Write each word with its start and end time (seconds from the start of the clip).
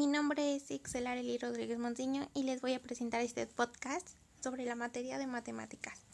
Mi 0.00 0.06
nombre 0.06 0.56
es 0.56 0.70
Ixel 0.70 1.06
Arely 1.06 1.36
Rodríguez 1.36 1.78
Montiño 1.78 2.26
y 2.32 2.44
les 2.44 2.62
voy 2.62 2.72
a 2.72 2.80
presentar 2.80 3.20
este 3.20 3.46
podcast 3.46 4.08
sobre 4.42 4.64
la 4.64 4.74
materia 4.74 5.18
de 5.18 5.26
matemáticas. 5.26 6.06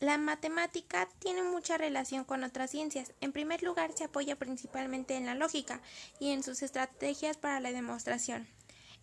La 0.00 0.18
matemática 0.18 1.08
tiene 1.20 1.44
mucha 1.44 1.78
relación 1.78 2.24
con 2.24 2.42
otras 2.42 2.72
ciencias. 2.72 3.12
En 3.20 3.30
primer 3.30 3.62
lugar, 3.62 3.92
se 3.92 4.02
apoya 4.02 4.34
principalmente 4.34 5.14
en 5.14 5.26
la 5.26 5.36
lógica 5.36 5.80
y 6.18 6.32
en 6.32 6.42
sus 6.42 6.64
estrategias 6.64 7.36
para 7.36 7.60
la 7.60 7.70
demostración. 7.70 8.48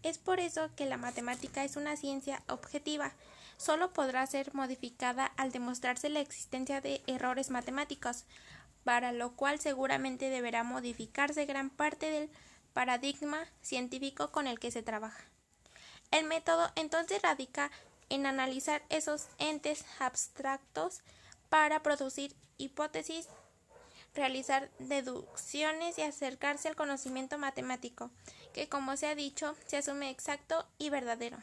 Es 0.03 0.17
por 0.17 0.41
eso 0.41 0.69
que 0.75 0.87
la 0.87 0.97
matemática 0.97 1.63
es 1.63 1.77
una 1.77 1.95
ciencia 1.95 2.43
objetiva. 2.49 3.13
Solo 3.55 3.93
podrá 3.93 4.27
ser 4.27 4.53
modificada 4.53 5.25
al 5.37 5.53
demostrarse 5.53 6.09
la 6.09 6.19
existencia 6.19 6.81
de 6.81 7.01
errores 7.07 7.49
matemáticos, 7.49 8.25
para 8.87 9.11
lo 9.11 9.35
cual 9.35 9.59
seguramente 9.59 10.29
deberá 10.29 10.63
modificarse 10.63 11.45
gran 11.45 11.69
parte 11.69 12.09
del 12.09 12.29
paradigma 12.71 13.45
científico 13.61 14.31
con 14.31 14.47
el 14.47 14.61
que 14.61 14.71
se 14.71 14.81
trabaja. 14.81 15.25
El 16.09 16.25
método 16.25 16.71
entonces 16.75 17.21
radica 17.21 17.69
en 18.07 18.25
analizar 18.25 18.81
esos 18.87 19.27
entes 19.39 19.83
abstractos 19.99 21.01
para 21.49 21.83
producir 21.83 22.33
hipótesis, 22.57 23.27
realizar 24.15 24.71
deducciones 24.79 25.97
y 25.97 26.03
acercarse 26.03 26.69
al 26.69 26.77
conocimiento 26.77 27.37
matemático, 27.37 28.09
que 28.53 28.69
como 28.69 28.95
se 28.95 29.07
ha 29.07 29.15
dicho, 29.15 29.53
se 29.65 29.75
asume 29.75 30.09
exacto 30.09 30.65
y 30.77 30.91
verdadero. 30.91 31.35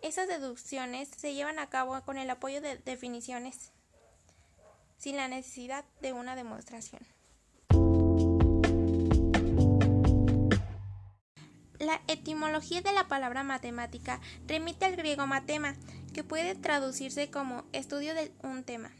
Esas 0.00 0.26
deducciones 0.26 1.10
se 1.14 1.34
llevan 1.34 1.58
a 1.58 1.68
cabo 1.68 2.00
con 2.00 2.16
el 2.16 2.30
apoyo 2.30 2.62
de 2.62 2.78
definiciones 2.78 3.72
sin 5.02 5.16
la 5.16 5.26
necesidad 5.26 5.84
de 6.00 6.12
una 6.12 6.36
demostración. 6.36 7.02
La 11.80 12.00
etimología 12.06 12.82
de 12.82 12.92
la 12.92 13.08
palabra 13.08 13.42
matemática 13.42 14.20
remite 14.46 14.84
al 14.84 14.94
griego 14.94 15.26
matema, 15.26 15.74
que 16.14 16.22
puede 16.22 16.54
traducirse 16.54 17.30
como 17.32 17.64
estudio 17.72 18.14
de 18.14 18.30
un 18.44 18.62
tema. 18.62 18.92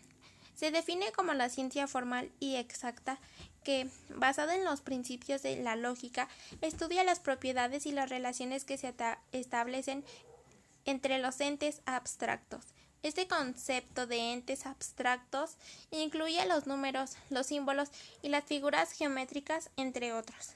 Se 0.56 0.72
define 0.72 1.12
como 1.12 1.34
la 1.34 1.48
ciencia 1.48 1.86
formal 1.86 2.32
y 2.40 2.56
exacta 2.56 3.20
que, 3.62 3.88
basada 4.08 4.56
en 4.56 4.64
los 4.64 4.80
principios 4.80 5.42
de 5.42 5.62
la 5.62 5.76
lógica, 5.76 6.28
estudia 6.62 7.04
las 7.04 7.20
propiedades 7.20 7.86
y 7.86 7.92
las 7.92 8.10
relaciones 8.10 8.64
que 8.64 8.76
se 8.76 8.92
establecen 9.30 10.04
entre 10.84 11.20
los 11.20 11.40
entes 11.40 11.80
abstractos 11.86 12.74
este 13.02 13.26
concepto 13.26 14.06
de 14.06 14.32
entes 14.32 14.66
abstractos 14.66 15.56
incluye 15.90 16.44
los 16.46 16.66
números, 16.66 17.16
los 17.30 17.46
símbolos 17.46 17.88
y 18.22 18.28
las 18.28 18.44
figuras 18.44 18.92
geométricas, 18.92 19.70
entre 19.76 20.12
otros. 20.12 20.54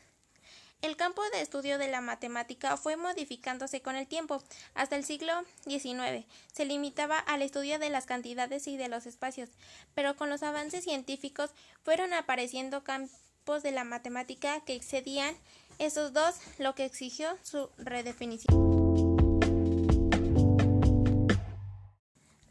El 0.83 0.97
campo 0.97 1.23
de 1.33 1.41
estudio 1.41 1.79
de 1.79 1.89
la 1.89 2.01
matemática 2.01 2.77
fue 2.77 2.97
modificándose 2.97 3.81
con 3.81 3.97
el 3.97 4.07
tiempo. 4.07 4.43
Hasta 4.75 4.97
el 4.97 5.05
siglo 5.05 5.33
XIX 5.65 6.27
se 6.53 6.65
limitaba 6.65 7.19
al 7.19 7.43
estudio 7.43 7.79
de 7.79 7.91
las 7.91 8.07
cantidades 8.07 8.67
y 8.69 8.77
de 8.77 8.89
los 8.89 9.07
espacios, 9.07 9.49
pero 9.95 10.17
con 10.17 10.31
los 10.31 10.43
avances 10.43 10.85
científicos 10.85 11.51
fueron 11.83 12.13
apareciendo 12.13 12.85
campos 12.85 13.63
de 13.63 13.73
la 13.73 13.85
matemática 13.85 14.61
que 14.61 14.75
excedían 14.75 15.35
esos 15.79 16.13
dos, 16.13 16.37
lo 16.59 16.75
que 16.75 16.85
exigió 16.85 17.37
su 17.43 17.71
redefinición. 17.79 19.16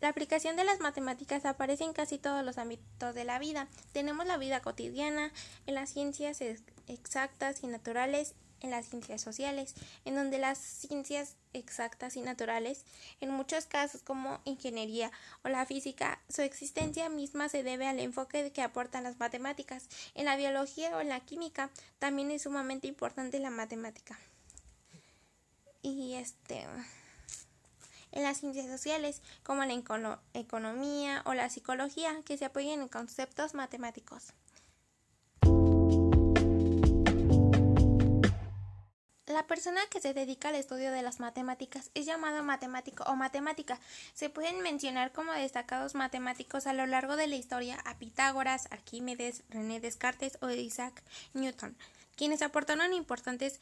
La 0.06 0.10
aplicación 0.10 0.56
de 0.56 0.64
las 0.64 0.82
matemáticas 0.82 1.46
aparece 1.46 1.84
en 1.84 1.92
casi 1.92 2.20
todos 2.20 2.46
los 2.46 2.60
ámbitos 2.60 3.16
de 3.16 3.24
la 3.24 3.40
vida. 3.40 3.68
Tenemos 3.92 4.28
la 4.28 4.38
vida 4.38 4.62
cotidiana, 4.62 5.32
en 5.66 5.74
las 5.74 5.90
ciencias 5.90 6.44
exactas 6.88 7.64
y 7.64 7.66
naturales, 7.66 8.36
en 8.62 8.70
las 8.70 8.88
ciencias 8.88 9.20
sociales, 9.22 9.74
en 10.06 10.14
donde 10.14 10.38
las 10.38 10.60
ciencias 10.60 11.38
exactas 11.54 12.18
y 12.18 12.22
naturales, 12.22 12.86
en 13.20 13.32
muchos 13.32 13.66
casos 13.66 14.04
como 14.04 14.42
ingeniería 14.46 15.12
o 15.44 15.50
la 15.50 15.66
física, 15.66 16.22
su 16.30 16.44
existencia 16.44 17.10
misma 17.10 17.50
se 17.50 17.64
debe 17.64 17.88
al 17.88 18.00
enfoque 18.00 18.52
que 18.52 18.62
aportan 18.62 19.06
las 19.06 19.18
matemáticas. 19.18 19.88
En 20.14 20.26
la 20.26 20.38
biología 20.38 20.96
o 20.96 21.02
en 21.02 21.10
la 21.10 21.22
química 21.22 21.72
también 21.98 22.30
es 22.30 22.44
sumamente 22.44 22.86
importante 22.86 23.40
la 23.40 23.50
matemática. 23.50 24.20
Y 25.82 26.14
este 26.14 26.68
en 28.16 28.24
las 28.24 28.40
ciencias 28.40 28.66
sociales, 28.66 29.22
como 29.44 29.64
la 29.64 30.20
economía 30.34 31.22
o 31.26 31.36
la 31.36 31.50
psicología, 31.50 32.16
que 32.26 32.38
se 32.38 32.46
apoyan 32.46 32.82
en 32.82 32.88
conceptos 32.88 33.54
matemáticos. 33.54 34.34
La 39.28 39.48
persona 39.48 39.82
que 39.92 40.00
se 40.00 40.14
dedica 40.14 40.48
al 40.48 40.56
estudio 40.56 40.94
de 40.94 41.02
las 41.02 41.20
matemáticas 41.20 41.92
es 41.94 42.06
llamado 42.06 42.42
matemático 42.42 43.04
o 43.04 43.18
matemática. 43.18 43.80
Se 44.14 44.30
pueden 44.30 44.62
mencionar 44.62 45.12
como 45.12 45.34
destacados 45.34 45.94
matemáticos 45.94 46.68
a 46.68 46.74
lo 46.74 46.86
largo 46.86 47.18
de 47.18 47.28
la 47.28 47.36
historia 47.36 47.78
a 47.84 47.98
Pitágoras, 47.98 48.68
Arquímedes, 48.72 49.44
René 49.50 49.82
Descartes 49.82 50.38
o 50.42 50.50
Isaac 50.50 51.04
Newton, 51.34 51.76
quienes 52.16 52.42
aportaron 52.42 52.94
importantes 52.94 53.60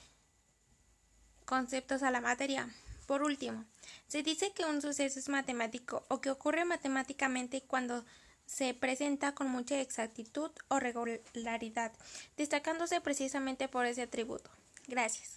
conceptos 1.46 2.04
a 2.04 2.12
la 2.12 2.22
materia. 2.22 2.70
Por 3.06 3.24
último, 3.24 3.66
se 4.08 4.24
dice 4.24 4.54
que 4.54 4.66
un 4.66 4.82
suceso 4.82 5.20
es 5.20 5.30
matemático 5.30 6.04
o 6.08 6.22
que 6.22 6.30
ocurre 6.30 6.66
matemáticamente 6.66 7.62
cuando 7.62 8.06
se 8.46 8.74
presenta 8.74 9.34
con 9.34 9.48
mucha 9.50 9.80
exactitud 9.82 10.52
o 10.68 10.80
regularidad, 10.80 11.92
destacándose 12.38 13.02
precisamente 13.02 13.68
por 13.68 13.86
ese 13.86 14.04
atributo. 14.04 14.50
Gracias. 14.88 15.36